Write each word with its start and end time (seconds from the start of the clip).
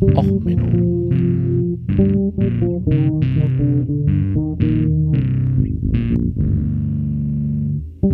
Och, 0.00 0.24
Menno. 0.42 1.10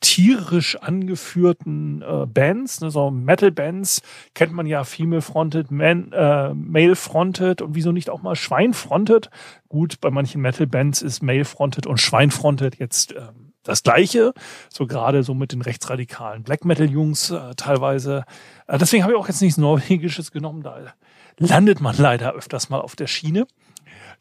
tierisch 0.03 0.75
angeführten 0.75 2.01
äh, 2.01 2.25
Bands, 2.27 2.81
ne, 2.81 2.91
so 2.91 3.09
Metal-Bands 3.09 4.01
kennt 4.35 4.51
man 4.51 4.67
ja 4.67 4.83
Female-Fronted, 4.83 5.71
äh, 5.71 6.53
Male-Fronted 6.53 7.61
und 7.61 7.73
wieso 7.73 7.93
nicht 7.93 8.09
auch 8.09 8.21
mal 8.21 8.35
Schwein-Fronted. 8.35 9.29
Gut, 9.69 10.01
bei 10.01 10.11
manchen 10.11 10.41
Metal-Bands 10.41 11.01
ist 11.01 11.23
Male-Fronted 11.23 11.87
und 11.87 12.01
Schwein-Fronted 12.01 12.77
jetzt 12.79 13.13
äh, 13.13 13.21
das 13.63 13.83
Gleiche, 13.83 14.33
so 14.69 14.87
gerade 14.87 15.23
so 15.23 15.33
mit 15.33 15.53
den 15.53 15.61
rechtsradikalen 15.61 16.43
Black 16.43 16.65
Metal-Jungs 16.65 17.31
äh, 17.31 17.55
teilweise. 17.55 18.25
Äh, 18.67 18.77
deswegen 18.77 19.03
habe 19.03 19.13
ich 19.13 19.19
auch 19.19 19.29
jetzt 19.29 19.41
nichts 19.41 19.57
Norwegisches 19.57 20.31
genommen, 20.31 20.63
da 20.63 20.93
landet 21.37 21.79
man 21.79 21.95
leider 21.97 22.33
öfters 22.33 22.69
mal 22.69 22.81
auf 22.81 22.97
der 22.97 23.07
Schiene. 23.07 23.47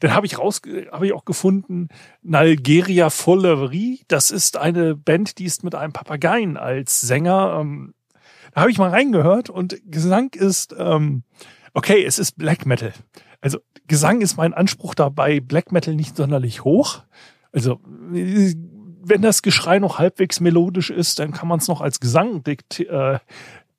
Dann 0.03 0.15
habe 0.15 0.27
ich 0.27 0.37
raus, 0.37 0.61
habe 0.91 1.07
ich 1.07 1.13
auch 1.13 1.25
gefunden, 1.25 1.87
Nalgeria 2.23 3.09
Follerie. 3.09 4.01
Das 4.09 4.33
ist 4.33 4.57
eine 4.57 4.97
Band, 4.97 5.39
die 5.39 5.45
ist 5.45 5.63
mit 5.63 5.77
einem 5.77 5.93
Papageien 5.93 6.57
als 6.57 7.03
Sänger. 7.03 7.59
Ähm, 7.61 7.95
da 8.53 8.63
habe 8.63 8.73
ich 8.73 8.79
mal 8.79 8.91
reingehört 8.91 9.49
und 9.49 9.81
Gesang 9.89 10.31
ist, 10.35 10.75
ähm, 10.77 11.23
okay, 11.73 12.05
es 12.05 12.19
ist 12.19 12.37
Black 12.37 12.67
Metal. 12.67 12.93
Also 13.41 13.61
Gesang 13.87 14.23
ist 14.23 14.37
mein 14.37 14.55
Anspruch 14.55 14.97
dabei, 14.97 15.39
Black 15.39 15.71
Metal 15.71 15.95
nicht 15.95 16.17
sonderlich 16.17 16.65
hoch. 16.65 17.05
Also 17.53 17.79
wenn 17.85 19.23
das 19.23 19.43
Geschrei 19.43 19.79
noch 19.79 20.01
halbwegs 20.01 20.41
melodisch 20.41 20.91
ist, 20.91 21.21
dann 21.21 21.31
kann 21.31 21.47
man 21.47 21.61
es 21.61 21.69
noch 21.69 21.81
als 21.81 22.01
Gesang 22.01 22.43
dek 22.43 22.65
äh, 22.81 23.21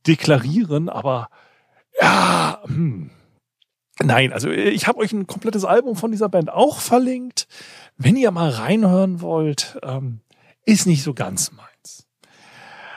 deklarieren, 0.07 0.87
aber 0.87 1.27
ja, 1.99 2.61
hm, 2.65 3.09
Nein, 4.01 4.33
also 4.33 4.49
ich 4.49 4.87
habe 4.87 4.99
euch 4.99 5.11
ein 5.13 5.27
komplettes 5.27 5.65
Album 5.65 5.95
von 5.95 6.11
dieser 6.11 6.29
Band 6.29 6.51
auch 6.51 6.79
verlinkt. 6.79 7.47
Wenn 7.97 8.15
ihr 8.15 8.31
mal 8.31 8.49
reinhören 8.49 9.21
wollt, 9.21 9.79
ähm, 9.83 10.21
ist 10.65 10.87
nicht 10.87 11.03
so 11.03 11.13
ganz 11.13 11.51
meins. 11.51 12.07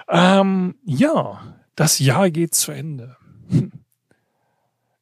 Ähm, 0.08 0.76
ja, 0.84 1.54
das 1.74 1.98
Jahr 1.98 2.30
geht 2.30 2.54
zu 2.54 2.72
Ende. 2.72 3.16
Hm. 3.50 3.72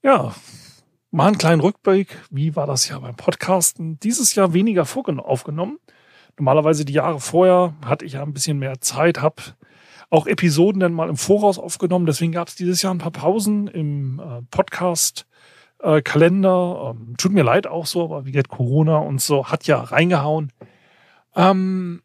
Ja, 0.02 0.34
mal 1.10 1.28
einen 1.28 1.38
kleinen 1.38 1.60
Rückblick. 1.60 2.18
Wie 2.30 2.56
war 2.56 2.66
das 2.66 2.88
Jahr 2.88 3.00
beim 3.00 3.14
Podcasten? 3.14 4.00
Dieses 4.00 4.34
Jahr 4.34 4.52
weniger 4.52 4.86
aufgenommen. 5.20 5.78
Normalerweise 6.36 6.84
die 6.84 6.92
Jahre 6.92 7.20
vorher 7.20 7.74
hatte 7.84 8.04
ich 8.04 8.14
ja 8.14 8.22
ein 8.22 8.32
bisschen 8.32 8.58
mehr 8.58 8.80
Zeit, 8.80 9.22
habe 9.22 9.42
auch 10.10 10.26
Episoden 10.26 10.80
dann 10.80 10.92
mal 10.92 11.08
im 11.08 11.16
Voraus 11.16 11.58
aufgenommen. 11.58 12.06
Deswegen 12.06 12.32
gab 12.32 12.48
es 12.48 12.56
dieses 12.56 12.82
Jahr 12.82 12.92
ein 12.92 12.98
paar 12.98 13.12
Pausen 13.12 13.68
im 13.68 14.20
äh, 14.20 14.42
Podcast 14.50 15.26
äh, 15.84 16.02
Kalender. 16.02 16.94
Ähm, 16.94 17.16
tut 17.16 17.32
mir 17.32 17.44
leid 17.44 17.66
auch 17.66 17.86
so, 17.86 18.04
aber 18.04 18.26
wie 18.26 18.32
geht 18.32 18.48
Corona 18.48 18.98
und 18.98 19.20
so 19.20 19.48
hat 19.48 19.66
ja 19.66 19.80
reingehauen. 19.80 20.52
Ähm, 21.36 22.02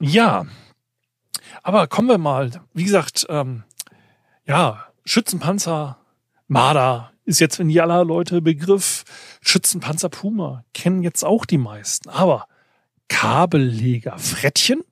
ja, 0.00 0.46
aber 1.62 1.86
kommen 1.86 2.08
wir 2.08 2.18
mal. 2.18 2.50
Wie 2.72 2.84
gesagt, 2.84 3.26
ähm, 3.28 3.64
ja, 4.46 4.86
Schützenpanzer, 5.04 5.98
Marder 6.46 7.12
ist 7.24 7.40
jetzt 7.40 7.58
in 7.58 7.78
aller 7.78 8.04
Leute 8.04 8.42
Begriff. 8.42 9.04
Schützenpanzer 9.40 10.08
Puma 10.08 10.64
kennen 10.74 11.02
jetzt 11.02 11.24
auch 11.24 11.46
die 11.46 11.58
meisten. 11.58 12.08
Aber 12.10 12.46
Kabelleger 13.08 14.18
Frettchen? 14.18 14.82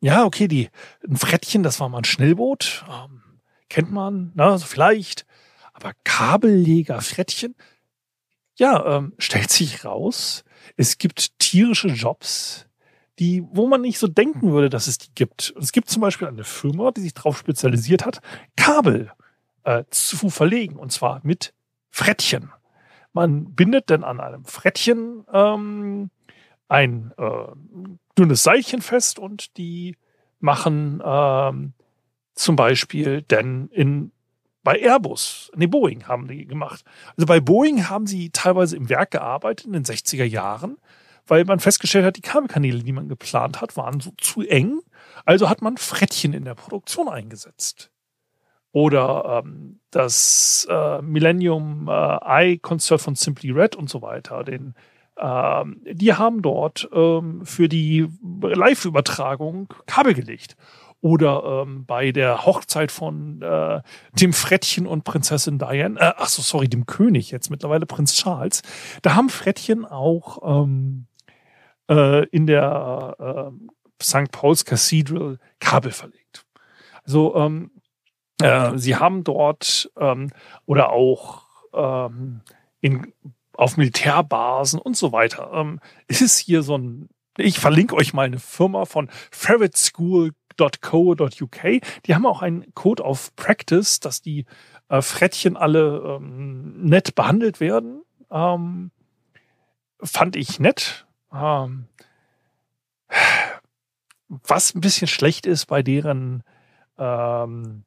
Ja, 0.00 0.24
okay, 0.24 0.48
die, 0.48 0.68
ein 1.08 1.16
Frettchen, 1.16 1.62
das 1.62 1.80
war 1.80 1.88
mal 1.88 1.98
ein 1.98 2.04
Schnellboot. 2.04 2.84
Ähm, 2.88 3.22
kennt 3.68 3.92
man, 3.92 4.32
ne, 4.34 4.44
also 4.44 4.66
vielleicht. 4.66 5.26
Aber 5.82 5.94
Kabelleger 6.04 7.00
Frettchen? 7.00 7.56
Ja, 8.54 8.98
ähm, 8.98 9.14
stellt 9.18 9.50
sich 9.50 9.84
raus, 9.84 10.44
es 10.76 10.98
gibt 10.98 11.38
tierische 11.40 11.88
Jobs, 11.88 12.66
die, 13.18 13.42
wo 13.50 13.66
man 13.66 13.80
nicht 13.80 13.98
so 13.98 14.06
denken 14.06 14.52
würde, 14.52 14.70
dass 14.70 14.86
es 14.86 14.98
die 14.98 15.10
gibt. 15.14 15.52
Es 15.58 15.72
gibt 15.72 15.88
zum 15.88 16.02
Beispiel 16.02 16.28
eine 16.28 16.44
Firma, 16.44 16.92
die 16.92 17.00
sich 17.00 17.14
darauf 17.14 17.36
spezialisiert 17.36 18.06
hat, 18.06 18.20
Kabel 18.56 19.10
äh, 19.64 19.84
zu 19.90 20.30
verlegen, 20.30 20.76
und 20.76 20.92
zwar 20.92 21.20
mit 21.24 21.52
Frettchen. 21.90 22.52
Man 23.12 23.54
bindet 23.54 23.90
dann 23.90 24.04
an 24.04 24.20
einem 24.20 24.44
Frettchen 24.44 25.24
ähm, 25.32 26.10
ein 26.68 27.12
äh, 27.18 27.46
dünnes 28.16 28.42
Seilchen 28.42 28.82
fest 28.82 29.18
und 29.18 29.56
die 29.56 29.96
machen 30.38 31.02
ähm, 31.04 31.72
zum 32.34 32.56
Beispiel 32.56 33.22
dann 33.22 33.68
in 33.68 34.12
bei 34.62 34.80
Airbus, 34.80 35.50
nee, 35.56 35.66
Boeing 35.66 36.06
haben 36.06 36.28
die 36.28 36.46
gemacht. 36.46 36.84
Also 37.16 37.26
bei 37.26 37.40
Boeing 37.40 37.88
haben 37.88 38.06
sie 38.06 38.30
teilweise 38.30 38.76
im 38.76 38.88
Werk 38.88 39.10
gearbeitet 39.10 39.66
in 39.66 39.72
den 39.72 39.84
60er 39.84 40.24
Jahren, 40.24 40.76
weil 41.26 41.44
man 41.44 41.60
festgestellt 41.60 42.04
hat, 42.04 42.16
die 42.16 42.22
Kabelkanäle, 42.22 42.82
die 42.82 42.92
man 42.92 43.08
geplant 43.08 43.60
hat, 43.60 43.76
waren 43.76 44.00
so 44.00 44.12
zu 44.18 44.42
eng. 44.42 44.80
Also 45.24 45.48
hat 45.48 45.62
man 45.62 45.76
Frettchen 45.76 46.32
in 46.32 46.44
der 46.44 46.54
Produktion 46.54 47.08
eingesetzt. 47.08 47.90
Oder 48.72 49.42
ähm, 49.44 49.80
das 49.90 50.66
äh, 50.70 51.02
Millennium 51.02 51.88
äh, 51.88 51.92
Eye 51.92 52.58
Concert 52.58 53.02
von 53.02 53.14
Simply 53.14 53.50
Red 53.50 53.76
und 53.76 53.90
so 53.90 54.00
weiter. 54.00 54.44
Den, 54.44 54.74
ähm, 55.18 55.82
die 55.84 56.14
haben 56.14 56.40
dort 56.40 56.88
ähm, 56.92 57.44
für 57.44 57.68
die 57.68 58.08
Live-Übertragung 58.22 59.74
Kabel 59.86 60.14
gelegt 60.14 60.56
oder 61.02 61.64
ähm, 61.66 61.84
bei 61.84 62.12
der 62.12 62.46
Hochzeit 62.46 62.92
von 62.92 63.42
äh, 63.42 63.82
dem 64.12 64.32
Frettchen 64.32 64.86
und 64.86 65.04
Prinzessin 65.04 65.58
Diane, 65.58 66.00
äh, 66.00 66.12
ach 66.16 66.28
so, 66.28 66.40
sorry, 66.40 66.68
dem 66.68 66.86
König 66.86 67.30
jetzt 67.30 67.50
mittlerweile 67.50 67.86
Prinz 67.86 68.14
Charles, 68.14 68.62
da 69.02 69.14
haben 69.14 69.28
Frettchen 69.28 69.84
auch 69.84 70.62
ähm, 70.62 71.06
äh, 71.90 72.24
in 72.28 72.46
der 72.46 73.50
äh, 73.52 74.02
St. 74.02 74.30
Paul's 74.30 74.64
Cathedral 74.64 75.38
Kabel 75.58 75.90
verlegt. 75.90 76.46
Also 77.04 77.34
ähm, 77.34 77.72
äh, 78.40 78.78
sie 78.78 78.96
haben 78.96 79.24
dort 79.24 79.90
ähm, 79.98 80.30
oder 80.66 80.90
auch 80.90 81.46
ähm, 81.74 82.42
in, 82.80 83.12
auf 83.54 83.76
Militärbasen 83.76 84.78
und 84.78 84.96
so 84.96 85.10
weiter. 85.10 85.50
Ähm, 85.52 85.80
es 86.06 86.20
ist 86.20 86.38
hier 86.38 86.62
so 86.62 86.78
ein, 86.78 87.08
ich 87.38 87.58
verlinke 87.58 87.96
euch 87.96 88.12
mal 88.12 88.26
eine 88.26 88.38
Firma 88.38 88.84
von 88.84 89.10
ferretschool.co.uk. 90.56 91.82
Die 92.06 92.14
haben 92.14 92.26
auch 92.26 92.42
einen 92.42 92.72
Code 92.74 93.02
of 93.02 93.34
Practice, 93.36 94.00
dass 94.00 94.22
die 94.22 94.46
äh, 94.88 95.02
Frettchen 95.02 95.56
alle 95.56 96.18
ähm, 96.20 96.84
nett 96.84 97.14
behandelt 97.14 97.60
werden. 97.60 98.02
Ähm, 98.30 98.90
fand 100.02 100.36
ich 100.36 100.60
nett. 100.60 101.06
Ähm, 101.32 101.86
was 104.28 104.74
ein 104.74 104.80
bisschen 104.80 105.08
schlecht 105.08 105.46
ist 105.46 105.66
bei 105.66 105.82
deren 105.82 106.42
ähm, 106.98 107.84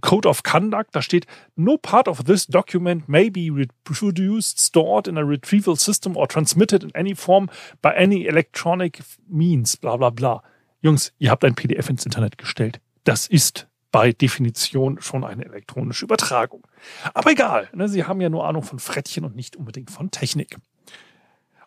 Code 0.00 0.28
of 0.28 0.42
Conduct, 0.42 0.94
da 0.94 1.02
steht, 1.02 1.26
no 1.54 1.78
part 1.78 2.08
of 2.08 2.24
this 2.24 2.46
document 2.46 3.08
may 3.08 3.30
be 3.30 3.50
reproduced, 3.50 4.58
stored 4.60 5.08
in 5.08 5.16
a 5.16 5.22
retrieval 5.22 5.76
system 5.76 6.16
or 6.16 6.26
transmitted 6.28 6.84
in 6.84 6.94
any 6.94 7.14
form 7.14 7.48
by 7.80 7.94
any 7.94 8.26
electronic 8.26 9.00
means, 9.28 9.76
bla 9.76 9.96
bla 9.96 10.10
bla. 10.10 10.42
Jungs, 10.86 11.12
ihr 11.18 11.30
habt 11.30 11.44
ein 11.44 11.54
PDF 11.54 11.90
ins 11.90 12.06
Internet 12.06 12.38
gestellt. 12.38 12.80
Das 13.04 13.26
ist 13.26 13.68
bei 13.90 14.12
Definition 14.12 15.00
schon 15.00 15.24
eine 15.24 15.44
elektronische 15.44 16.04
Übertragung. 16.04 16.66
Aber 17.14 17.30
egal, 17.30 17.68
ne, 17.72 17.88
sie 17.88 18.04
haben 18.04 18.20
ja 18.20 18.28
nur 18.28 18.46
Ahnung 18.46 18.62
von 18.62 18.78
Frettchen 18.78 19.24
und 19.24 19.34
nicht 19.34 19.56
unbedingt 19.56 19.90
von 19.90 20.10
Technik. 20.10 20.56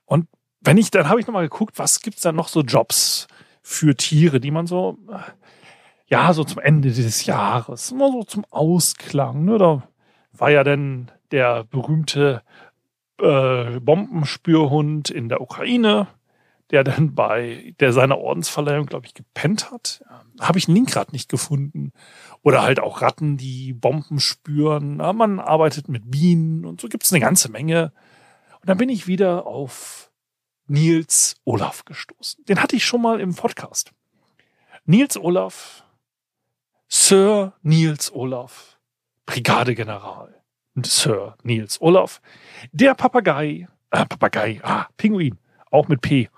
Und 0.05 0.27
wenn 0.61 0.77
ich, 0.77 0.91
dann 0.91 1.09
habe 1.09 1.19
ich 1.19 1.27
nochmal 1.27 1.47
geguckt, 1.47 1.77
was 1.77 2.01
gibt's 2.01 2.21
da 2.21 2.31
noch 2.31 2.47
so 2.47 2.61
Jobs 2.61 3.27
für 3.61 3.95
Tiere, 3.95 4.39
die 4.39 4.51
man 4.51 4.67
so, 4.67 4.97
ja, 6.07 6.33
so 6.33 6.43
zum 6.43 6.59
Ende 6.61 6.91
dieses 6.91 7.25
Jahres, 7.25 7.91
immer 7.91 8.11
so 8.11 8.23
zum 8.23 8.45
Ausklang. 8.49 9.45
Ne? 9.45 9.57
Da 9.57 9.83
war 10.33 10.51
ja 10.51 10.63
dann 10.63 11.11
der 11.31 11.63
berühmte 11.65 12.41
äh, 13.19 13.79
Bombenspürhund 13.79 15.09
in 15.09 15.29
der 15.29 15.41
Ukraine, 15.41 16.07
der 16.71 16.83
dann 16.83 17.15
bei 17.15 17.73
der 17.79 17.93
seiner 17.93 18.17
Ordensverleihung, 18.17 18.85
glaube 18.85 19.07
ich, 19.07 19.13
gepennt 19.13 19.71
hat. 19.71 20.03
Habe 20.39 20.59
ich 20.59 20.67
einen 20.67 20.75
Link 20.75 20.91
gerade 20.91 21.11
nicht 21.11 21.29
gefunden. 21.29 21.91
Oder 22.43 22.61
halt 22.61 22.79
auch 22.79 23.01
Ratten, 23.01 23.37
die 23.37 23.73
Bomben 23.73 24.19
spüren. 24.19 24.99
Ja, 24.99 25.13
man 25.13 25.39
arbeitet 25.39 25.89
mit 25.89 26.09
Bienen 26.09 26.65
und 26.65 26.79
so 26.79 26.87
gibt 26.87 27.03
es 27.03 27.11
eine 27.11 27.19
ganze 27.19 27.51
Menge. 27.51 27.91
Und 28.61 28.69
dann 28.69 28.77
bin 28.77 28.89
ich 28.89 29.07
wieder 29.07 29.47
auf 29.47 30.11
Nils 30.67 31.35
Olaf 31.45 31.85
gestoßen. 31.85 32.45
Den 32.45 32.61
hatte 32.61 32.75
ich 32.75 32.85
schon 32.85 33.01
mal 33.01 33.19
im 33.19 33.33
Podcast. 33.33 33.91
Nils 34.85 35.17
Olaf, 35.17 35.83
Sir 36.87 37.53
Nils 37.61 38.11
Olaf, 38.13 38.79
Brigadegeneral. 39.25 40.39
Sir 40.85 41.35
Nils 41.43 41.81
Olaf, 41.81 42.21
der 42.71 42.93
Papagei, 42.93 43.67
äh, 43.91 44.05
Papagei, 44.05 44.59
ah, 44.63 44.87
Pinguin, 44.97 45.37
auch 45.71 45.87
mit 45.87 46.01
P. 46.01 46.29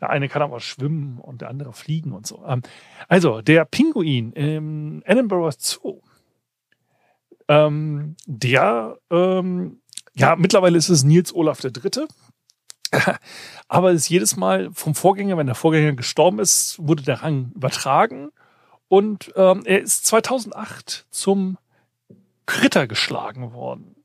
Der 0.00 0.10
eine 0.10 0.28
kann 0.28 0.42
aber 0.42 0.60
schwimmen 0.60 1.18
und 1.18 1.40
der 1.40 1.48
andere 1.48 1.72
fliegen 1.72 2.12
und 2.12 2.26
so. 2.26 2.44
Ähm, 2.46 2.62
also, 3.08 3.40
der 3.40 3.64
Pinguin 3.64 4.32
im 4.32 5.02
Edinburgh 5.06 5.54
Zoo, 5.58 6.00
ähm, 7.48 8.16
der, 8.26 8.98
ähm, 9.10 9.80
ja, 10.14 10.36
mittlerweile 10.36 10.76
ist 10.76 10.88
es 10.88 11.04
Nils 11.04 11.34
Olaf 11.34 11.60
der 11.60 11.70
Dritte. 11.70 12.08
aber 13.68 13.90
es 13.90 14.02
ist 14.02 14.08
jedes 14.08 14.36
Mal 14.36 14.70
vom 14.72 14.94
Vorgänger, 14.94 15.36
wenn 15.36 15.46
der 15.46 15.54
Vorgänger 15.54 15.92
gestorben 15.92 16.38
ist, 16.38 16.76
wurde 16.78 17.02
der 17.02 17.22
Rang 17.22 17.52
übertragen. 17.54 18.30
Und 18.88 19.32
ähm, 19.36 19.62
er 19.64 19.80
ist 19.80 20.06
2008 20.06 21.06
zum 21.10 21.58
Kritter 22.46 22.86
geschlagen 22.86 23.52
worden. 23.52 23.96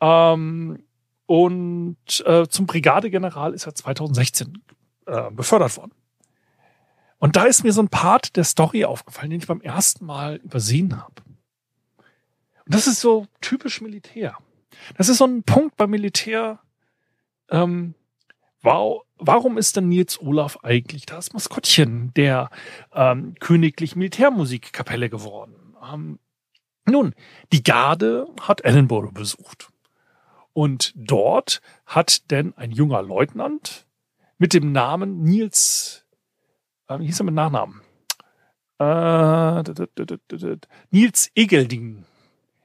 Ähm, 0.00 0.82
und 1.26 2.24
äh, 2.26 2.48
zum 2.48 2.66
Brigadegeneral 2.66 3.54
ist 3.54 3.66
er 3.66 3.74
2016 3.74 4.62
äh, 5.06 5.30
befördert 5.30 5.76
worden. 5.76 5.92
Und 7.18 7.36
da 7.36 7.44
ist 7.44 7.62
mir 7.62 7.72
so 7.72 7.80
ein 7.80 7.88
Part 7.88 8.36
der 8.36 8.44
Story 8.44 8.84
aufgefallen, 8.84 9.30
den 9.30 9.40
ich 9.40 9.46
beim 9.46 9.60
ersten 9.60 10.04
Mal 10.04 10.36
übersehen 10.36 11.00
habe. 11.00 11.22
Und 12.64 12.74
das 12.74 12.86
ist 12.86 13.00
so 13.00 13.26
typisch 13.40 13.80
Militär. 13.80 14.36
Das 14.96 15.08
ist 15.08 15.18
so 15.18 15.26
ein 15.26 15.42
Punkt 15.44 15.76
beim 15.76 15.90
Militär. 15.90 16.58
Ähm, 17.48 17.94
wow, 18.62 19.02
warum 19.18 19.58
ist 19.58 19.76
denn 19.76 19.88
Nils 19.88 20.20
Olaf 20.20 20.58
eigentlich 20.62 21.06
das 21.06 21.32
Maskottchen 21.32 22.12
der 22.14 22.50
ähm, 22.92 23.34
königlichen 23.38 23.98
Militärmusikkapelle 23.98 25.08
geworden? 25.08 25.76
Ähm, 25.92 26.18
nun, 26.86 27.14
die 27.52 27.62
Garde 27.62 28.26
hat 28.40 28.64
Edinburgh 28.64 29.12
besucht. 29.12 29.68
Und 30.52 30.92
dort 30.96 31.62
hat 31.86 32.30
denn 32.30 32.52
ein 32.56 32.72
junger 32.72 33.02
Leutnant 33.02 33.86
mit 34.42 34.54
dem 34.54 34.72
Namen 34.72 35.22
Nils, 35.22 36.04
äh, 36.88 36.98
wie 36.98 37.06
hieß 37.06 37.20
er 37.20 37.26
mit 37.26 37.34
Nachnamen? 37.34 37.80
Äh, 38.80 39.62
Nils 40.90 41.30
Egelding, 41.36 42.04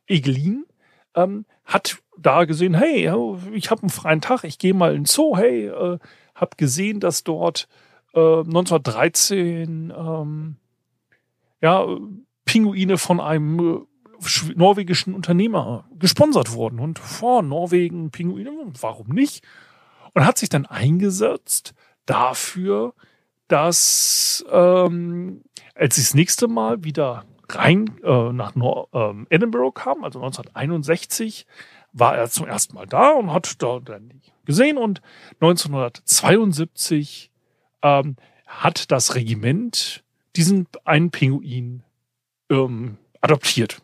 Egelin, 0.07 0.65
ähm, 1.13 1.45
hat 1.65 1.99
da 2.17 2.45
gesehen, 2.45 2.73
hey, 2.73 3.13
ich 3.53 3.69
habe 3.69 3.83
einen 3.83 3.91
freien 3.91 4.21
Tag, 4.21 4.43
ich 4.43 4.57
gehe 4.57 4.73
mal 4.73 4.95
ins 4.95 5.13
Zoo, 5.13 5.37
hey, 5.37 5.67
äh, 5.67 5.99
habe 6.33 6.57
gesehen, 6.57 6.99
dass 6.99 7.23
dort 7.23 7.67
äh, 8.15 8.39
1913 8.39 9.93
ähm, 9.95 10.55
ja, 11.61 11.85
Pinguine 12.45 12.97
von 12.97 13.19
einem 13.19 13.59
äh, 13.59 14.53
norwegischen 14.55 15.13
Unternehmer 15.13 15.87
gesponsert 15.99 16.53
wurden 16.53 16.79
und 16.79 16.97
vor 16.97 17.43
Norwegen 17.43 18.09
Pinguine, 18.09 18.49
warum 18.81 19.09
nicht? 19.09 19.45
Und 20.17 20.25
hat 20.25 20.39
sich 20.39 20.49
dann 20.49 20.65
eingesetzt 20.65 21.75
dafür, 22.07 22.95
dass 23.47 24.43
ähm, 24.49 25.43
als 25.75 25.95
sie 25.95 26.01
das 26.01 26.15
nächste 26.15 26.47
Mal 26.47 26.83
wieder 26.83 27.23
rein 27.47 27.99
äh, 28.03 28.33
nach 28.33 28.55
Nor 28.55 28.89
ähm, 28.93 29.27
Edinburgh 29.29 29.79
kam, 29.79 30.03
also 30.03 30.17
1961, 30.17 31.45
war 31.93 32.17
er 32.17 32.31
zum 32.31 32.47
ersten 32.47 32.73
Mal 32.73 32.87
da 32.87 33.11
und 33.11 33.31
hat 33.31 33.61
da 33.61 33.79
dann 33.79 34.23
gesehen 34.43 34.79
und 34.79 35.03
1972 35.39 37.29
ähm, 37.83 38.15
hat 38.47 38.91
das 38.91 39.13
Regiment 39.13 40.03
diesen 40.35 40.67
einen 40.83 41.11
Pinguin 41.11 41.83
ähm, 42.49 42.97
adoptiert. 43.21 43.83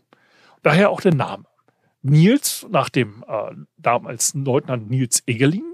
Daher 0.63 0.89
auch 0.89 1.01
der 1.01 1.13
Name. 1.13 1.45
Nils, 2.01 2.65
nach 2.71 2.89
dem 2.89 3.23
äh, 3.27 3.51
damals 3.77 4.33
Leutnant 4.33 4.89
Nils 4.89 5.21
Egelin, 5.27 5.72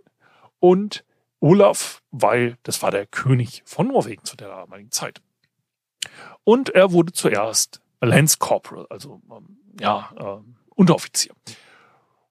und 0.59 1.03
Olaf, 1.39 2.01
weil 2.11 2.57
das 2.63 2.81
war 2.81 2.91
der 2.91 3.05
König 3.05 3.61
von 3.65 3.87
Norwegen 3.87 4.23
zu 4.25 4.35
der 4.35 4.49
damaligen 4.49 4.91
Zeit. 4.91 5.21
Und 6.43 6.69
er 6.69 6.91
wurde 6.91 7.13
zuerst 7.13 7.81
Lance 8.01 8.37
Corporal, 8.39 8.87
also 8.89 9.21
ähm, 9.31 9.57
ja, 9.79 10.09
äh, 10.17 10.41
Unteroffizier. 10.75 11.33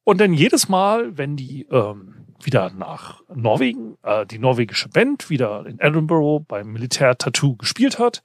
Und 0.04 0.20
dann 0.20 0.32
jedes 0.32 0.68
Mal, 0.68 1.18
wenn 1.18 1.36
die 1.36 1.66
ähm, 1.70 2.26
wieder 2.40 2.70
nach 2.70 3.22
Norwegen, 3.34 3.98
äh, 4.02 4.24
die 4.26 4.38
norwegische 4.38 4.88
Band 4.88 5.28
wieder 5.28 5.66
in 5.66 5.78
Edinburgh 5.80 6.44
beim 6.46 6.72
Militär-Tattoo 6.72 7.56
gespielt 7.56 7.98
hat, 7.98 8.22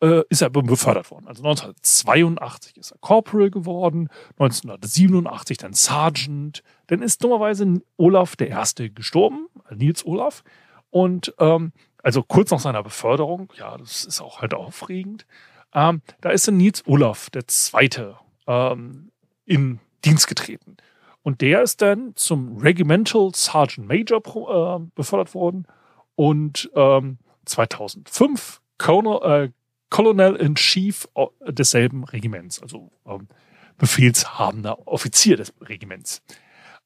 äh, 0.00 0.22
ist 0.28 0.42
er 0.42 0.50
befördert 0.50 1.10
worden. 1.10 1.26
Also 1.26 1.42
1982 1.42 2.76
ist 2.76 2.92
er 2.92 2.98
Corporal 3.00 3.50
geworden, 3.50 4.08
1987 4.38 5.58
dann 5.58 5.74
Sergeant. 5.74 6.62
Dann 6.88 7.02
ist 7.02 7.22
dummerweise 7.22 7.80
Olaf 7.96 8.36
der 8.36 8.48
Erste 8.48 8.90
gestorben, 8.90 9.46
Nils 9.74 10.04
Olaf. 10.04 10.42
Und 10.90 11.34
ähm, 11.38 11.72
also 12.02 12.22
kurz 12.22 12.50
nach 12.50 12.60
seiner 12.60 12.82
Beförderung, 12.82 13.52
ja, 13.56 13.76
das 13.76 14.04
ist 14.04 14.20
auch 14.20 14.40
halt 14.40 14.54
aufregend, 14.54 15.26
ähm, 15.74 16.02
da 16.20 16.30
ist 16.30 16.48
dann 16.48 16.56
Nils 16.56 16.86
Olaf 16.86 17.30
der 17.30 17.46
Zweite 17.46 18.16
ähm, 18.46 19.10
in 19.44 19.80
Dienst 20.04 20.26
getreten. 20.26 20.76
Und 21.22 21.40
der 21.42 21.62
ist 21.62 21.82
dann 21.82 22.12
zum 22.14 22.58
Regimental 22.58 23.30
Sergeant 23.34 23.86
Major 23.86 24.18
äh, 24.18 24.80
befördert 24.94 25.34
worden 25.34 25.66
und 26.14 26.70
ähm, 26.74 27.18
2005 27.44 28.62
Colonel, 28.78 29.44
äh, 29.44 29.50
Colonel 29.90 30.36
in 30.36 30.54
Chief 30.54 31.06
desselben 31.46 32.04
Regiments, 32.04 32.62
also 32.62 32.90
ähm, 33.06 33.28
befehlshabender 33.76 34.86
Offizier 34.86 35.36
des 35.36 35.52
Regiments. 35.60 36.22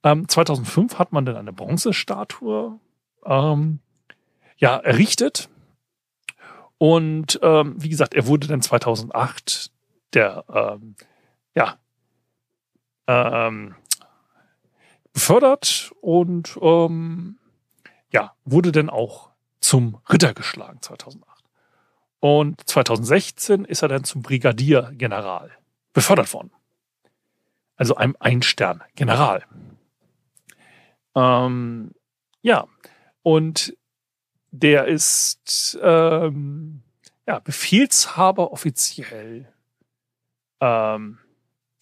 Ähm, 0.05 0.29
2005 0.29 0.99
hat 0.99 1.13
man 1.13 1.25
dann 1.25 1.37
eine 1.37 1.53
Bronzestatue 1.53 2.79
ähm, 3.25 3.81
ja, 4.57 4.77
errichtet. 4.77 5.49
Und 6.79 7.39
ähm, 7.43 7.75
wie 7.79 7.89
gesagt, 7.89 8.15
er 8.15 8.27
wurde 8.27 8.49
dann 8.49 8.63
2008 8.63 9.71
der 10.15 10.45
ähm, 10.53 10.97
ja, 11.55 11.79
ähm, 13.07 13.75
befördert 15.13 15.93
und 16.01 16.59
ähm, 16.61 17.39
ja, 18.11 18.35
wurde 18.45 18.73
dann 18.73 18.91
auch 18.91 19.31
zum 19.61 19.99
Ritter 20.11 20.35
geschlagen 20.35 20.81
2008. 20.83 21.45
Und 22.21 22.69
2016 22.69 23.65
ist 23.65 23.83
er 23.83 23.89
dann 23.89 24.05
zum 24.05 24.23
Brigadiergeneral 24.23 25.51
befördert 25.93 26.33
worden. 26.33 26.53
Also 27.77 27.97
einem 27.97 28.17
Ein-Stern-General. 28.21 29.45
Ähm, 31.15 31.93
ja, 32.43 32.67
und 33.23 33.77
der 34.51 34.87
ist 34.87 35.79
ähm, 35.83 36.83
ja, 37.27 37.39
Befehlshaber 37.39 38.53
offiziell. 38.53 39.53
Ähm, 40.61 41.19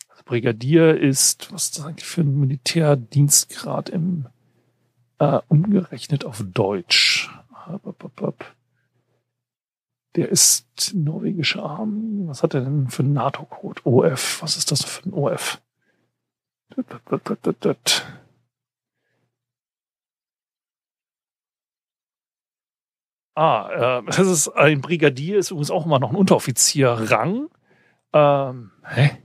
also 0.08 0.22
Brigadier 0.24 0.98
ist, 0.98 1.52
was 1.52 1.64
ist 1.64 1.78
das 1.78 1.86
eigentlich 1.86 2.06
für 2.06 2.22
ein 2.22 2.38
Militärdienstgrad 2.38 3.88
im 3.88 4.26
äh, 5.18 5.40
umgerechnet 5.48 6.24
auf 6.24 6.42
Deutsch? 6.52 7.30
Der 10.16 10.28
ist 10.28 10.92
norwegische 10.94 11.62
Army. 11.62 12.26
Was 12.26 12.42
hat 12.42 12.54
er 12.54 12.62
denn 12.62 12.88
für 12.88 13.02
einen 13.02 13.12
NATO-Code? 13.12 13.82
OF. 13.84 14.42
Was 14.42 14.56
ist 14.56 14.72
das 14.72 14.84
für 14.84 15.08
ein 15.08 15.12
OF? 15.12 15.60
Ah, 23.34 24.00
äh, 24.00 24.06
das 24.06 24.18
ist 24.18 24.48
ein 24.48 24.80
Brigadier, 24.80 25.38
ist 25.38 25.50
übrigens 25.50 25.70
auch 25.70 25.86
immer 25.86 25.98
noch 25.98 26.10
ein 26.10 26.16
Unteroffizierrang. 26.16 27.48
Ähm, 28.12 28.72
hä? 28.84 29.18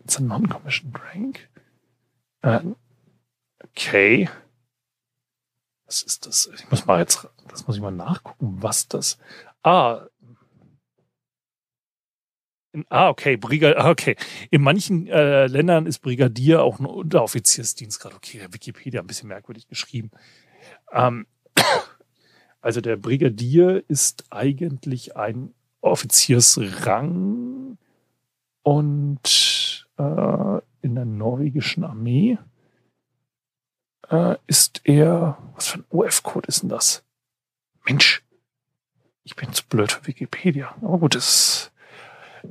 It's 0.00 0.16
a 0.16 0.20
non-commissioned 0.22 0.96
rank? 1.00 1.48
Äh, 2.42 2.60
okay. 3.64 4.28
Was 5.86 6.02
ist 6.02 6.26
das? 6.26 6.50
Ich 6.54 6.70
muss 6.70 6.86
mal 6.86 7.00
jetzt, 7.00 7.28
das 7.48 7.66
muss 7.66 7.76
ich 7.76 7.82
mal 7.82 7.90
nachgucken, 7.90 8.62
was 8.62 8.88
das. 8.88 9.18
Ah. 9.62 10.06
In, 12.72 12.84
ah, 12.90 13.08
okay, 13.08 13.36
Brigadier, 13.36 13.78
ah, 13.78 13.90
okay. 13.90 14.16
In 14.50 14.62
manchen 14.62 15.08
äh, 15.08 15.46
Ländern 15.46 15.86
ist 15.86 16.00
Brigadier 16.00 16.62
auch 16.62 16.78
ein 16.78 16.86
Unteroffiziersdienstgrad. 16.86 18.14
Okay, 18.14 18.46
Wikipedia 18.50 19.00
ein 19.00 19.06
bisschen 19.06 19.28
merkwürdig 19.28 19.66
geschrieben. 19.66 20.10
Ähm, 20.92 21.26
also 22.60 22.80
der 22.80 22.96
Brigadier 22.96 23.82
ist 23.88 24.24
eigentlich 24.30 25.16
ein 25.16 25.54
Offiziersrang 25.80 27.78
und 28.62 29.86
äh, 29.96 30.58
in 30.82 30.94
der 30.94 31.04
norwegischen 31.04 31.84
Armee 31.84 32.38
äh, 34.10 34.36
ist 34.46 34.80
er, 34.84 35.38
was 35.54 35.68
für 35.68 35.78
ein 35.78 35.84
OF-Code 35.90 36.48
ist 36.48 36.62
denn 36.62 36.68
das? 36.68 37.04
Mensch, 37.86 38.22
ich 39.24 39.36
bin 39.36 39.52
zu 39.52 39.64
blöd 39.66 39.92
für 39.92 40.06
Wikipedia. 40.06 40.74
Aber 40.82 40.98
gut, 40.98 41.14
es 41.14 41.70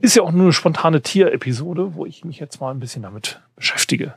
ist 0.01 0.15
ja 0.15 0.23
auch 0.23 0.31
nur 0.31 0.43
eine 0.43 0.53
spontane 0.53 1.01
Tier-Episode, 1.01 1.95
wo 1.95 2.05
ich 2.05 2.23
mich 2.23 2.39
jetzt 2.39 2.61
mal 2.61 2.71
ein 2.71 2.79
bisschen 2.79 3.03
damit 3.03 3.41
beschäftige. 3.55 4.15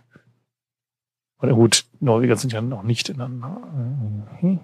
Oder 1.41 1.55
gut, 1.55 1.87
Norweger 2.01 2.37
sind 2.37 2.53
ja 2.53 2.61
noch 2.61 2.83
nicht 2.83 3.09
in 3.09 3.19
der... 3.19 3.27
Hm. 3.27 4.61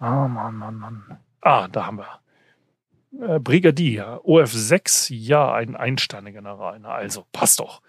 Ah, 0.00 0.26
Mann, 0.26 0.56
Mann, 0.56 0.76
Mann. 0.76 1.18
Ah, 1.42 1.68
da 1.68 1.86
haben 1.86 1.98
wir. 1.98 2.20
Äh, 3.36 3.38
Brigadier, 3.38 4.20
OF6, 4.24 5.14
ja, 5.14 5.52
ein 5.52 5.76
Einsterne-General. 5.76 6.84
Also, 6.86 7.26
passt 7.32 7.60
doch. 7.60 7.82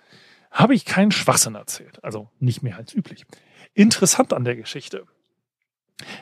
Habe 0.52 0.76
ich 0.76 0.86
keinen 0.86 1.12
Schwachsinn 1.12 1.56
erzählt. 1.56 2.04
Also 2.04 2.30
nicht 2.40 2.62
mehr 2.62 2.76
als 2.76 2.94
üblich. 2.94 3.26
Interessant 3.74 4.34
an 4.34 4.44
der 4.44 4.58
Geschichte. 4.58 5.06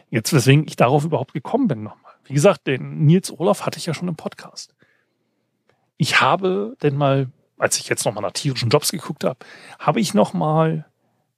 Jetzt, 0.10 0.32
weswegen 0.34 0.68
ich 0.68 0.76
darauf 0.76 1.04
überhaupt 1.04 1.34
gekommen 1.34 1.68
bin 1.68 1.82
nochmal. 1.82 2.14
Wie 2.26 2.34
gesagt, 2.34 2.68
den 2.68 3.06
Nils 3.06 3.32
Olaf 3.32 3.66
hatte 3.66 3.80
ich 3.80 3.88
ja 3.88 3.96
schon 3.96 4.08
im 4.08 4.16
Podcast. 4.16 4.76
Ich 5.98 6.22
habe 6.22 6.78
denn 6.84 6.96
mal, 6.96 7.32
als 7.58 7.78
ich 7.80 7.90
jetzt 7.90 8.06
nochmal 8.06 8.22
nach 8.22 8.32
tierischen 8.32 8.70
Jobs 8.70 8.92
geguckt 8.92 9.24
habe, 9.24 9.40
habe 9.80 10.00
ich 10.00 10.14
nochmal 10.14 10.86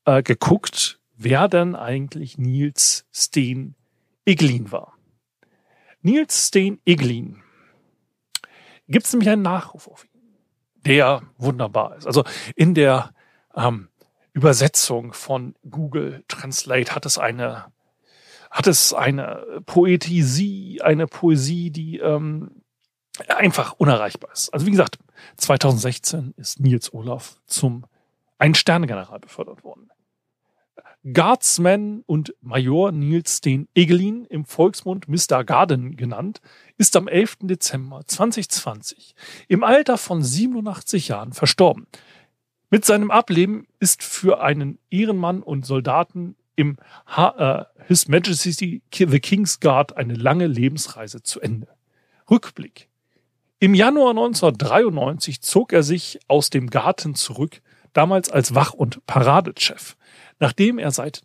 äh, 0.03 0.21
geguckt, 0.21 0.99
wer 1.15 1.47
denn 1.47 1.75
eigentlich 1.75 2.37
Nils 2.37 3.07
Steen 3.13 3.75
Eglin 4.25 4.71
war. 4.71 4.93
Nils 6.01 6.47
Steen 6.47 6.79
Eglin. 6.85 7.41
Gibt 8.87 9.05
es 9.05 9.13
nämlich 9.13 9.29
einen 9.29 9.41
Nachruf 9.41 9.87
auf 9.87 10.05
ihn, 10.05 10.35
der 10.85 11.21
wunderbar 11.37 11.95
ist. 11.95 12.05
Also 12.05 12.23
in 12.55 12.73
der 12.73 13.13
ähm, 13.55 13.89
Übersetzung 14.33 15.13
von 15.13 15.55
Google 15.69 16.23
Translate 16.27 16.93
hat 16.95 17.05
es 17.05 17.17
eine 17.17 17.71
hat 18.49 18.67
es 18.67 18.93
eine 18.93 19.61
Poesie, 19.65 20.81
eine 20.81 21.07
Poesie, 21.07 21.71
die 21.71 21.99
ähm, 21.99 22.51
einfach 23.29 23.73
unerreichbar 23.77 24.31
ist. 24.33 24.49
Also 24.49 24.65
wie 24.65 24.71
gesagt, 24.71 24.99
2016 25.37 26.33
ist 26.35 26.59
Nils 26.59 26.93
Olaf 26.93 27.39
zum 27.45 27.85
Ein-Sterne-General 28.39 29.19
befördert 29.19 29.63
worden. 29.63 29.89
Guardsman 31.03 32.03
und 32.05 32.35
Major 32.41 32.91
Niels 32.91 33.41
den 33.41 33.67
Egelin, 33.73 34.25
im 34.25 34.45
Volksmund 34.45 35.07
Mr. 35.07 35.43
Garden 35.43 35.95
genannt, 35.97 36.41
ist 36.77 36.95
am 36.95 37.07
11. 37.07 37.37
Dezember 37.41 38.01
2020 38.05 39.15
im 39.47 39.63
Alter 39.63 39.97
von 39.97 40.21
87 40.21 41.07
Jahren 41.07 41.33
verstorben. 41.33 41.87
Mit 42.69 42.85
seinem 42.85 43.09
Ableben 43.09 43.67
ist 43.79 44.03
für 44.03 44.41
einen 44.41 44.77
Ehrenmann 44.91 45.41
und 45.41 45.65
Soldaten 45.65 46.35
im 46.55 46.77
H 47.07 47.65
äh, 47.77 47.83
His 47.87 48.07
Majesty 48.07 48.83
the 48.93 49.19
King's 49.19 49.59
Guard 49.59 49.97
eine 49.97 50.13
lange 50.13 50.45
Lebensreise 50.45 51.23
zu 51.23 51.41
Ende. 51.41 51.67
Rückblick. 52.29 52.89
Im 53.59 53.73
Januar 53.73 54.11
1993 54.11 55.41
zog 55.41 55.73
er 55.73 55.83
sich 55.83 56.19
aus 56.27 56.51
dem 56.51 56.69
Garten 56.69 57.15
zurück, 57.15 57.61
damals 57.93 58.29
als 58.29 58.53
Wach- 58.53 58.73
und 58.73 59.05
Paradechef 59.07 59.97
nachdem 60.41 60.79
er 60.79 60.91
seit 60.91 61.21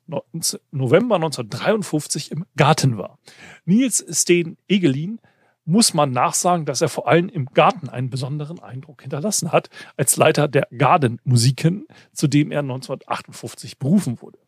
November 0.70 1.16
1953 1.16 2.30
im 2.30 2.44
Garten 2.54 2.98
war. 2.98 3.18
Nils 3.64 4.04
Steen 4.10 4.58
Egelin 4.68 5.18
muss 5.64 5.94
man 5.94 6.12
nachsagen, 6.12 6.66
dass 6.66 6.82
er 6.82 6.90
vor 6.90 7.08
allem 7.08 7.28
im 7.30 7.46
Garten 7.46 7.88
einen 7.88 8.10
besonderen 8.10 8.60
Eindruck 8.60 9.02
hinterlassen 9.02 9.50
hat, 9.50 9.70
als 9.96 10.16
Leiter 10.16 10.46
der 10.46 10.68
Garden-Musiken, 10.76 11.86
zu 12.12 12.28
dem 12.28 12.52
er 12.52 12.60
1958 12.60 13.78
berufen 13.78 14.20
wurde. 14.20 14.38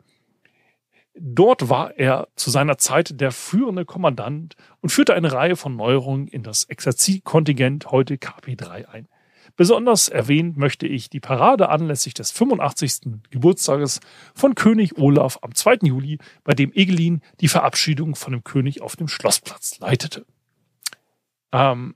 Dort 1.15 1.67
war 1.67 1.97
er 1.97 2.27
zu 2.35 2.51
seiner 2.51 2.77
Zeit 2.77 3.19
der 3.19 3.31
führende 3.31 3.85
Kommandant 3.85 4.55
und 4.81 4.91
führte 4.91 5.15
eine 5.15 5.33
Reihe 5.33 5.55
von 5.55 5.75
Neuerungen 5.75 6.27
in 6.27 6.43
das 6.43 6.63
Exerzitkontingent, 6.65 7.91
heute 7.91 8.15
KP3, 8.15 8.85
ein. 8.85 9.07
Besonders 9.55 10.07
erwähnt 10.07 10.57
möchte 10.57 10.87
ich 10.87 11.09
die 11.09 11.19
Parade 11.19 11.69
anlässlich 11.69 12.13
des 12.13 12.31
85. 12.31 13.21
Geburtstages 13.29 13.99
von 14.33 14.55
König 14.55 14.97
Olaf 14.97 15.39
am 15.41 15.53
2. 15.53 15.79
Juli, 15.83 16.19
bei 16.43 16.53
dem 16.53 16.71
Egelin 16.73 17.21
die 17.39 17.47
Verabschiedung 17.47 18.15
von 18.15 18.33
dem 18.33 18.43
König 18.43 18.81
auf 18.81 18.95
dem 18.95 19.07
Schlossplatz 19.07 19.79
leitete. 19.79 20.25
Ähm, 21.51 21.95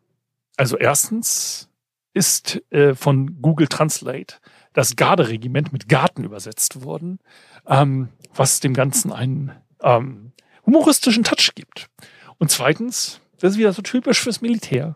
also 0.58 0.78
erstens 0.78 1.70
ist 2.14 2.62
äh, 2.72 2.94
von 2.96 3.42
Google 3.42 3.68
Translate 3.68 4.36
das 4.74 4.96
Garderegiment 4.96 5.72
mit 5.72 5.88
Garten 5.88 6.24
übersetzt 6.24 6.84
worden, 6.84 7.20
ähm, 7.68 8.10
was 8.34 8.60
dem 8.60 8.74
Ganzen 8.74 9.12
einen 9.12 9.52
ähm, 9.82 10.32
humoristischen 10.66 11.24
Touch 11.24 11.52
gibt. 11.56 11.90
Und 12.38 12.50
zweitens, 12.50 13.22
das 13.40 13.54
ist 13.54 13.58
wieder 13.58 13.74
so 13.74 13.82
typisch 13.82 14.22
fürs 14.22 14.42
Militär. 14.42 14.96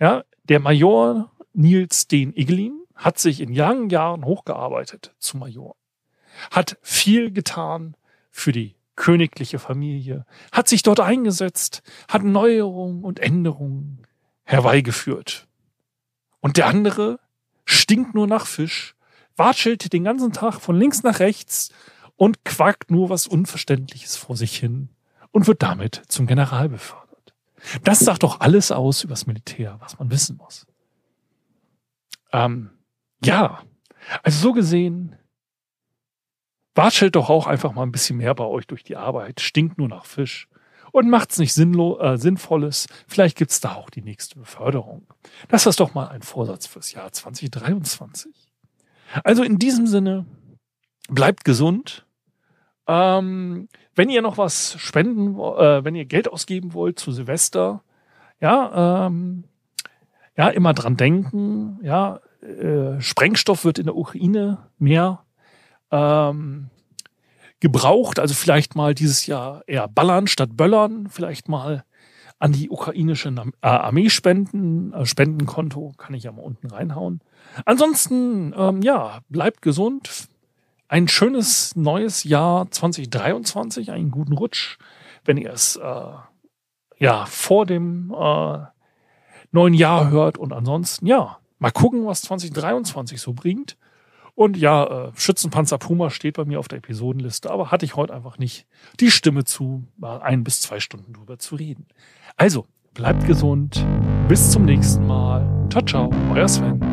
Ja, 0.00 0.24
der 0.44 0.60
Major 0.60 1.30
Nils 1.54 2.08
den 2.08 2.34
Iglin 2.34 2.80
hat 2.94 3.18
sich 3.18 3.40
in 3.40 3.54
langen 3.54 3.90
Jahren 3.90 4.24
hochgearbeitet 4.24 5.14
zum 5.18 5.40
Major, 5.40 5.76
hat 6.50 6.78
viel 6.82 7.30
getan 7.30 7.96
für 8.30 8.52
die 8.52 8.76
königliche 8.96 9.58
Familie, 9.58 10.26
hat 10.52 10.68
sich 10.68 10.82
dort 10.82 11.00
eingesetzt, 11.00 11.82
hat 12.08 12.22
Neuerungen 12.22 13.04
und 13.04 13.20
Änderungen 13.20 14.06
herbeigeführt. 14.44 15.48
Und 16.40 16.56
der 16.56 16.66
andere 16.66 17.18
stinkt 17.64 18.14
nur 18.14 18.26
nach 18.26 18.46
Fisch, 18.46 18.94
watschelt 19.36 19.92
den 19.92 20.04
ganzen 20.04 20.32
Tag 20.32 20.60
von 20.60 20.76
links 20.76 21.02
nach 21.02 21.20
rechts 21.20 21.70
und 22.16 22.44
quackt 22.44 22.90
nur 22.90 23.10
was 23.10 23.26
Unverständliches 23.26 24.16
vor 24.16 24.36
sich 24.36 24.56
hin 24.56 24.90
und 25.30 25.46
wird 25.46 25.62
damit 25.62 26.02
zum 26.08 26.26
General 26.26 26.68
befördert. 26.68 27.34
Das 27.84 28.00
sagt 28.00 28.22
doch 28.22 28.40
alles 28.40 28.70
aus 28.70 29.04
übers 29.04 29.26
Militär, 29.26 29.76
was 29.80 29.98
man 29.98 30.10
wissen 30.10 30.36
muss. 30.36 30.66
Ähm, 32.32 32.70
ja, 33.24 33.62
also 34.22 34.38
so 34.38 34.52
gesehen, 34.52 35.16
watschelt 36.74 37.16
doch 37.16 37.30
auch 37.30 37.46
einfach 37.46 37.72
mal 37.72 37.82
ein 37.82 37.92
bisschen 37.92 38.16
mehr 38.16 38.34
bei 38.34 38.44
euch 38.44 38.66
durch 38.66 38.82
die 38.82 38.96
Arbeit, 38.96 39.40
stinkt 39.40 39.78
nur 39.78 39.88
nach 39.88 40.06
Fisch 40.06 40.48
und 40.92 41.08
macht's 41.08 41.38
nicht 41.38 41.54
sinnlo 41.54 41.98
äh, 42.00 42.18
Sinnvolles. 42.18 42.86
Vielleicht 43.06 43.36
gibt's 43.36 43.60
da 43.60 43.74
auch 43.74 43.90
die 43.90 44.02
nächste 44.02 44.38
Beförderung. 44.38 45.06
Das 45.48 45.66
ist 45.66 45.80
doch 45.80 45.94
mal 45.94 46.08
ein 46.08 46.22
Vorsatz 46.22 46.66
fürs 46.66 46.92
Jahr 46.92 47.12
2023. 47.12 48.32
Also 49.24 49.42
in 49.42 49.58
diesem 49.58 49.86
Sinne, 49.86 50.26
bleibt 51.08 51.44
gesund. 51.44 52.06
Ähm, 52.86 53.68
wenn 53.94 54.10
ihr 54.10 54.22
noch 54.22 54.38
was 54.38 54.76
spenden, 54.80 55.38
äh, 55.38 55.84
wenn 55.84 55.94
ihr 55.94 56.04
Geld 56.04 56.28
ausgeben 56.28 56.74
wollt 56.74 56.98
zu 56.98 57.12
Silvester, 57.12 57.82
ja, 58.40 59.06
ähm, 59.06 59.44
ja, 60.36 60.48
immer 60.48 60.72
dran 60.72 60.96
denken, 60.96 61.78
ja, 61.82 62.20
äh, 62.42 63.00
Sprengstoff 63.00 63.64
wird 63.64 63.78
in 63.78 63.86
der 63.86 63.96
Ukraine 63.96 64.58
mehr 64.78 65.24
ähm, 65.90 66.70
gebraucht. 67.60 68.18
Also 68.18 68.34
vielleicht 68.34 68.74
mal 68.74 68.94
dieses 68.94 69.26
Jahr 69.26 69.62
eher 69.66 69.88
ballern 69.88 70.26
statt 70.26 70.56
böllern. 70.56 71.08
Vielleicht 71.08 71.48
mal 71.48 71.84
an 72.38 72.52
die 72.52 72.70
ukrainische 72.70 73.28
äh, 73.28 73.66
Armee 73.66 74.10
spenden. 74.10 74.92
Äh, 74.92 75.06
Spendenkonto 75.06 75.92
kann 75.96 76.14
ich 76.14 76.24
ja 76.24 76.32
mal 76.32 76.42
unten 76.42 76.66
reinhauen. 76.66 77.20
Ansonsten, 77.64 78.52
ähm, 78.56 78.82
ja, 78.82 79.20
bleibt 79.28 79.62
gesund. 79.62 80.28
Ein 80.88 81.08
schönes 81.08 81.76
neues 81.76 82.24
Jahr 82.24 82.70
2023, 82.70 83.92
einen 83.92 84.10
guten 84.10 84.32
Rutsch, 84.32 84.76
wenn 85.24 85.38
ihr 85.38 85.52
es 85.52 85.76
äh, 85.76 86.12
ja 86.98 87.24
vor 87.26 87.64
dem 87.64 88.12
äh, 88.12 88.58
neuen 89.52 89.74
Jahr 89.74 90.10
hört. 90.10 90.38
Und 90.38 90.52
ansonsten, 90.52 91.06
ja, 91.06 91.38
mal 91.58 91.70
gucken, 91.70 92.06
was 92.06 92.22
2023 92.22 93.20
so 93.20 93.32
bringt. 93.32 93.76
Und 94.34 94.56
ja, 94.56 95.08
äh, 95.08 95.12
Schützenpanzer 95.14 95.78
Puma 95.78 96.10
steht 96.10 96.36
bei 96.36 96.44
mir 96.44 96.58
auf 96.58 96.68
der 96.68 96.78
Episodenliste, 96.78 97.50
aber 97.50 97.70
hatte 97.70 97.84
ich 97.84 97.96
heute 97.96 98.14
einfach 98.14 98.38
nicht 98.38 98.66
die 98.98 99.10
Stimme 99.10 99.44
zu, 99.44 99.84
mal 99.98 100.22
ein 100.22 100.42
bis 100.42 100.62
zwei 100.62 100.80
Stunden 100.80 101.12
drüber 101.12 101.38
zu 101.38 101.54
reden. 101.54 101.86
Also, 102.36 102.66
bleibt 102.94 103.26
gesund. 103.26 103.84
Bis 104.28 104.50
zum 104.50 104.64
nächsten 104.64 105.06
Mal. 105.06 105.46
Ciao, 105.70 105.84
ciao, 105.84 106.10
euer 106.34 106.48
Sven. 106.48 106.91